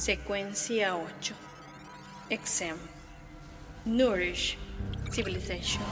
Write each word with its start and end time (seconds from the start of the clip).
Secuencia 0.00 0.96
8. 0.96 1.34
Exam. 2.30 2.78
Nourish. 3.84 4.56
Civilization. 5.10 5.82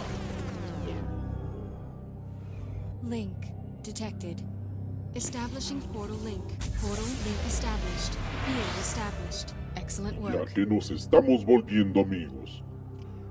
Link 3.03 3.35
detected. 3.83 4.41
Establishing 5.15 5.83
portal 5.93 6.17
link. 6.25 6.43
Portal 6.81 7.05
link 7.05 7.37
established. 7.47 8.15
Field 8.47 8.81
established. 8.81 9.53
Excellent 9.77 10.17
Ya 10.17 10.39
work. 10.41 10.55
que 10.55 10.65
nos 10.65 10.91
estamos 10.91 11.45
volviendo 11.45 12.01
amigos, 12.01 12.65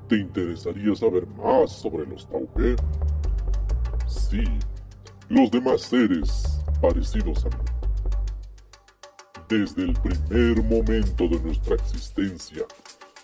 ¿te 0.08 0.18
interesaría 0.18 0.94
saber 0.96 1.26
más 1.26 1.72
sobre 1.72 2.06
los 2.06 2.30
Taupe? 2.30 2.76
Sí, 4.06 4.44
los 5.28 5.50
demás 5.50 5.82
seres 5.82 6.62
parecidos 6.80 7.44
a 7.46 7.50
mí. 7.50 7.77
Desde 9.50 9.84
el 9.84 9.94
primer 9.94 10.62
momento 10.62 11.26
de 11.30 11.40
nuestra 11.40 11.76
existencia, 11.76 12.66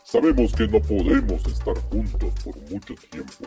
sabemos 0.05 0.53
que 0.53 0.65
no 0.69 0.79
podemos 0.81 1.45
estar 1.45 1.77
juntos 1.89 2.33
por 2.45 2.55
mucho 2.71 2.95
tiempo. 3.11 3.45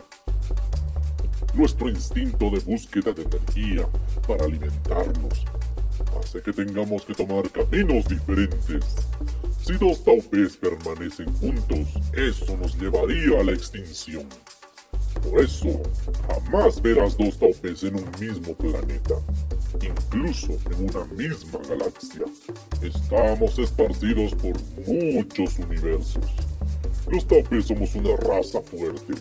Nuestro 1.55 1.89
instinto 1.89 2.51
de 2.51 2.59
búsqueda 2.59 3.13
de 3.13 3.23
energía 3.23 3.89
para 4.29 4.45
alimentarnos 4.45 5.47
hace 6.21 6.43
que 6.43 6.53
tengamos 6.53 7.03
que 7.07 7.15
tomar 7.15 7.49
caminos 7.51 8.05
diferentes. 8.09 8.85
Si 9.65 9.73
dos 9.79 10.05
taupes 10.05 10.59
permanecen 10.59 11.33
juntos, 11.37 11.89
eso 12.13 12.59
nos 12.59 12.79
llevaría 12.79 13.41
a 13.41 13.45
la 13.45 13.53
extinción. 13.53 14.27
Por 15.23 15.41
eso, 15.41 15.83
jamás 16.29 16.81
verás 16.81 17.17
dos 17.17 17.39
taupes 17.39 17.83
en 17.85 17.97
un 17.97 18.11
mismo 18.21 18.55
planeta, 18.55 19.15
incluso 19.83 20.53
en 20.71 20.91
una 20.91 21.05
misma 21.07 21.59
galaxia. 21.69 22.25
Estamos 22.83 23.59
esparcidos 23.59 24.35
por 24.35 24.55
muchos 24.87 25.59
universos. 25.59 26.25
Los 27.11 27.27
taupes 27.27 27.67
somos 27.67 27.95
una 27.95 28.17
raza 28.17 28.61
fuerte. 28.63 29.15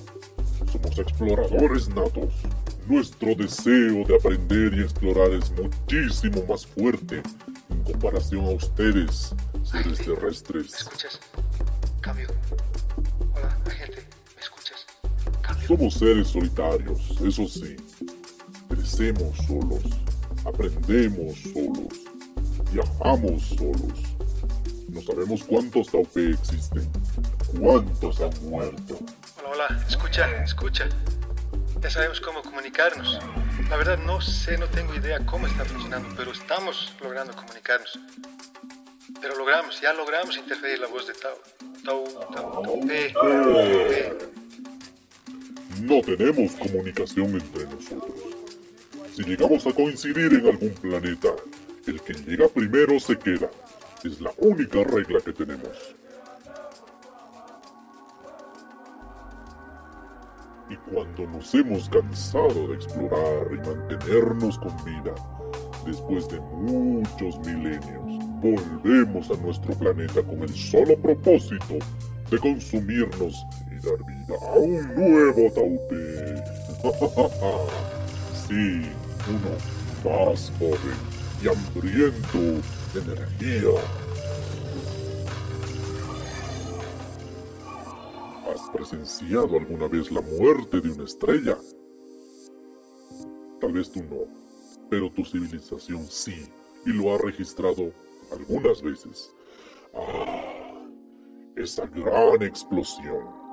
Somos 0.71 0.97
exploradores 0.99 1.89
natos. 1.89 2.33
Nuestro 2.87 3.33
deseo 3.33 4.05
de 4.05 4.15
aprender 4.15 4.73
y 4.75 4.81
explorar 4.81 5.31
es 5.31 5.51
muchísimo 5.51 6.43
más 6.47 6.67
fuerte 6.67 7.23
en 7.71 7.83
comparación 7.83 8.45
a 8.45 8.49
ustedes, 8.51 9.33
seres 9.63 9.99
¿Me 9.99 10.05
terrestres. 10.05 10.73
escuchas? 10.75 11.19
Cambio. 12.01 12.27
Hola, 13.33 13.57
agente. 13.65 14.03
Somos 15.67 15.95
seres 15.95 16.27
solitarios, 16.27 16.99
eso 17.25 17.47
sí. 17.47 17.75
Crecemos 18.69 19.35
solos, 19.47 19.81
aprendemos 20.45 21.39
solos, 21.39 21.87
viajamos 22.71 23.43
solos. 23.57 23.99
No 24.89 25.01
sabemos 25.01 25.43
cuántos 25.43 25.87
Taupe 25.87 26.31
existen, 26.31 26.87
cuántos 27.59 28.21
han 28.21 28.31
muerto. 28.47 28.99
Hola, 29.39 29.49
hola. 29.53 29.85
Escucha, 29.87 30.43
escucha. 30.43 30.87
Ya 31.81 31.89
sabemos 31.89 32.21
cómo 32.21 32.43
comunicarnos. 32.43 33.19
La 33.67 33.77
verdad 33.77 33.97
no 33.97 34.21
sé, 34.21 34.59
no 34.59 34.67
tengo 34.67 34.93
idea 34.93 35.25
cómo 35.25 35.47
está 35.47 35.65
funcionando, 35.65 36.09
pero 36.15 36.31
estamos 36.31 36.93
logrando 37.01 37.35
comunicarnos. 37.35 37.99
Pero 39.19 39.35
logramos, 39.35 39.81
ya 39.81 39.93
logramos 39.93 40.37
interferir 40.37 40.79
la 40.79 40.87
voz 40.87 41.07
de 41.07 41.13
Tau. 41.13 41.37
Tau, 41.83 42.03
Tau, 42.33 42.61
Tau, 42.61 42.79
P, 42.87 43.13
P. 43.13 44.44
No 45.85 46.01
tenemos 46.01 46.53
comunicación 46.53 47.27
entre 47.35 47.65
nosotros. 47.65 48.19
Si 49.15 49.21
llegamos 49.21 49.67
a 49.67 49.71
coincidir 49.71 50.33
en 50.33 50.47
algún 50.47 50.73
planeta, 50.81 51.29
el 51.85 52.01
que 52.01 52.13
llega 52.13 52.47
primero 52.47 52.99
se 52.99 53.15
queda. 53.19 53.51
Es 54.03 54.19
la 54.19 54.31
única 54.39 54.83
regla 54.83 55.19
que 55.23 55.31
tenemos. 55.31 55.95
Y 60.71 60.75
cuando 60.91 61.27
nos 61.27 61.53
hemos 61.53 61.87
cansado 61.87 62.67
de 62.67 62.73
explorar 62.73 63.47
y 63.51 63.57
mantenernos 63.57 64.57
con 64.57 64.75
vida, 64.85 65.13
después 65.85 66.27
de 66.29 66.39
muchos 66.39 67.37
milenios, 67.45 68.25
volvemos 68.41 69.29
a 69.29 69.39
nuestro 69.39 69.75
planeta 69.75 70.23
con 70.23 70.41
el 70.41 70.55
solo 70.55 70.97
propósito 70.97 71.77
de 72.31 72.39
consumirnos 72.39 73.45
dar 73.85 74.03
vida 74.03 74.35
a 74.41 74.57
un 74.57 74.95
nuevo 74.95 75.51
Taupe. 75.51 76.43
sí, 78.47 78.81
uno 79.29 79.55
más 80.03 80.51
joven 80.59 80.97
y 81.41 81.47
hambriento 81.47 82.39
de 82.93 83.01
energía. 83.01 83.69
¿Has 88.53 88.69
presenciado 88.69 89.57
alguna 89.57 89.87
vez 89.87 90.11
la 90.11 90.21
muerte 90.21 90.81
de 90.81 90.91
una 90.91 91.03
estrella? 91.03 91.57
Tal 93.59 93.73
vez 93.73 93.91
tú 93.91 94.03
no, 94.03 94.27
pero 94.89 95.11
tu 95.11 95.25
civilización 95.25 96.05
sí, 96.07 96.47
y 96.85 96.89
lo 96.91 97.13
ha 97.13 97.17
registrado 97.17 97.91
algunas 98.31 98.81
veces. 98.81 99.33
Ah, 99.93 100.45
esa 101.55 101.85
gran 101.87 102.43
explosión, 102.43 103.44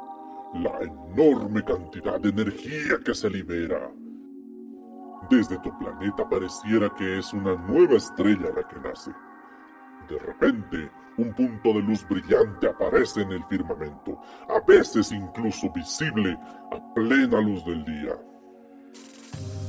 la 0.54 0.80
enorme 0.80 1.64
cantidad 1.64 2.20
de 2.20 2.28
energía 2.28 2.98
que 3.04 3.14
se 3.14 3.30
libera. 3.30 3.90
Desde 5.30 5.58
tu 5.58 5.76
planeta 5.78 6.28
pareciera 6.28 6.92
que 6.96 7.18
es 7.18 7.32
una 7.32 7.54
nueva 7.54 7.96
estrella 7.96 8.50
la 8.54 8.66
que 8.66 8.78
nace. 8.80 9.12
De 10.08 10.18
repente, 10.18 10.90
un 11.16 11.32
punto 11.34 11.74
de 11.74 11.82
luz 11.82 12.06
brillante 12.08 12.66
aparece 12.66 13.22
en 13.22 13.32
el 13.32 13.44
firmamento, 13.44 14.20
a 14.48 14.60
veces 14.66 15.12
incluso 15.12 15.70
visible 15.72 16.38
a 16.70 16.94
plena 16.94 17.40
luz 17.40 17.64
del 17.64 17.84
día. 17.84 18.16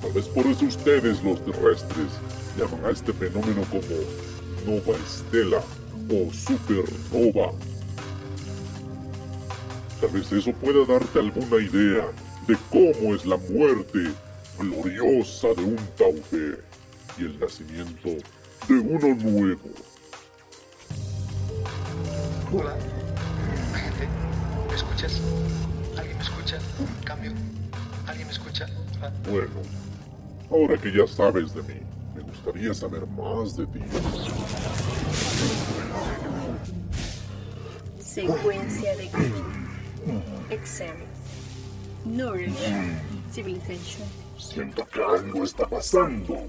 Tal 0.01 0.11
vez 0.11 0.27
por 0.29 0.45
eso 0.47 0.65
ustedes, 0.65 1.23
los 1.23 1.43
terrestres, 1.45 2.19
llaman 2.57 2.85
a 2.85 2.89
este 2.89 3.13
fenómeno 3.13 3.61
como 3.69 4.75
nova 4.77 4.97
estela 4.97 5.61
o 6.09 6.31
supernova. 6.33 7.53
Tal 10.03 10.11
vez 10.11 10.29
eso 10.33 10.51
pueda 10.51 10.85
darte 10.85 11.17
alguna 11.17 11.63
idea 11.63 12.11
de 12.45 12.57
cómo 12.69 13.15
es 13.15 13.25
la 13.25 13.37
muerte 13.37 14.11
gloriosa 14.59 15.47
de 15.55 15.63
un 15.63 15.77
taupe 15.97 16.59
y 17.17 17.21
el 17.21 17.39
nacimiento 17.39 18.09
de 18.67 18.79
uno 18.79 19.15
nuevo. 19.15 19.61
Hola. 22.51 22.75
¿Me 24.67 24.75
escuchas? 24.75 25.21
¿Alguien 25.97 26.17
me 26.17 26.23
escucha? 26.23 26.59
Cambio. 27.05 27.31
¿Alguien 28.05 28.27
me 28.27 28.33
escucha? 28.33 28.67
Hola. 28.99 29.13
Bueno, 29.31 29.61
ahora 30.51 30.77
que 30.81 30.91
ya 30.91 31.07
sabes 31.07 31.55
de 31.55 31.63
mí, 31.63 31.79
me 32.13 32.23
gustaría 32.23 32.73
saber 32.73 33.07
más 33.07 33.55
de 33.55 33.67
ti. 33.67 33.79
Secuencia 38.01 38.97
de 38.97 39.09
Exam. 40.49 40.95
Nourish. 42.05 42.53
Civilization. 43.31 44.07
Siento 44.37 44.85
que 44.87 45.03
algo 45.03 45.43
está 45.43 45.67
pasando. 45.67 46.47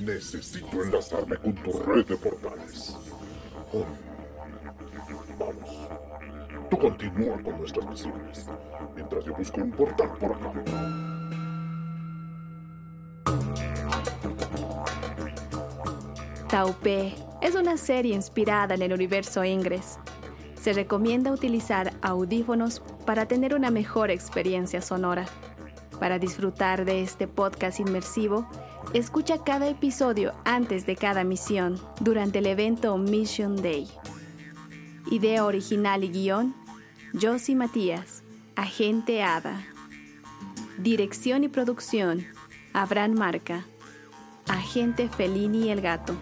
Necesito 0.00 0.82
enlazarme 0.82 1.36
con 1.36 1.54
tu 1.54 1.72
red 1.80 2.06
de 2.06 2.16
portales. 2.16 2.96
Oh. 3.72 3.84
Vamos. 5.38 5.88
Tú 6.70 6.78
continúa 6.78 7.42
con 7.42 7.58
nuestras 7.58 7.86
misiones, 7.86 8.46
mientras 8.94 9.24
yo 9.24 9.34
busco 9.34 9.60
un 9.60 9.70
portal 9.72 10.10
por 10.18 10.32
acá. 10.32 10.52
Taupe 16.48 17.14
es 17.40 17.54
una 17.54 17.76
serie 17.76 18.14
inspirada 18.14 18.74
en 18.74 18.82
el 18.82 18.92
universo 18.92 19.44
Ingress. 19.44 19.98
Se 20.68 20.74
recomienda 20.74 21.32
utilizar 21.32 21.94
audífonos 22.02 22.82
para 23.06 23.24
tener 23.24 23.54
una 23.54 23.70
mejor 23.70 24.10
experiencia 24.10 24.82
sonora. 24.82 25.24
Para 25.98 26.18
disfrutar 26.18 26.84
de 26.84 27.00
este 27.00 27.26
podcast 27.26 27.80
inmersivo, 27.80 28.46
escucha 28.92 29.42
cada 29.42 29.66
episodio 29.66 30.34
antes 30.44 30.84
de 30.84 30.94
cada 30.94 31.24
misión 31.24 31.80
durante 32.00 32.40
el 32.40 32.46
evento 32.48 32.98
Mission 32.98 33.56
Day. 33.56 33.88
Idea 35.10 35.46
original 35.46 36.04
y 36.04 36.08
guion, 36.10 36.54
Josie 37.18 37.56
Matías, 37.56 38.22
Agente 38.54 39.22
Ada. 39.22 39.64
Dirección 40.76 41.44
y 41.44 41.48
producción, 41.48 42.26
Abraham 42.74 43.14
Marca, 43.14 43.64
Agente 44.46 45.08
Felini 45.08 45.70
el 45.70 45.80
Gato. 45.80 46.14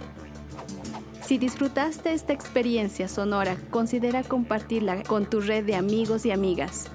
Si 1.26 1.38
disfrutaste 1.38 2.12
esta 2.12 2.32
experiencia 2.32 3.08
sonora, 3.08 3.56
considera 3.70 4.22
compartirla 4.22 5.02
con 5.02 5.28
tu 5.28 5.40
red 5.40 5.64
de 5.64 5.74
amigos 5.74 6.24
y 6.24 6.30
amigas. 6.30 6.88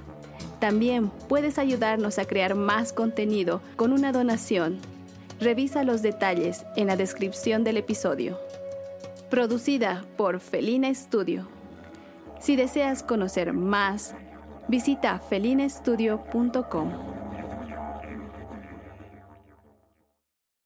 También 0.62 1.10
puedes 1.28 1.58
ayudarnos 1.58 2.18
a 2.18 2.24
crear 2.24 2.56
más 2.56 2.94
contenido 2.94 3.62
con 3.76 3.92
una 3.92 4.14
donación. 4.14 4.80
Revisa 5.42 5.84
los 5.84 6.02
detalles 6.02 6.66
en 6.78 6.88
la 6.88 6.96
descripción 6.96 7.66
del 7.66 7.76
episodio. 7.76 8.40
producida 9.30 10.04
por 10.18 10.42
Felina 10.42 10.94
Studio. 10.94 11.48
Si 12.40 12.58
deseas 12.58 13.02
conocer 13.02 13.54
más, 13.54 14.14
visita 14.68 15.20
felinestudio.com. 15.20 17.21